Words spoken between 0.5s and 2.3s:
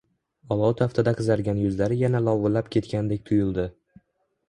olov taftida qizargan yuzlari yana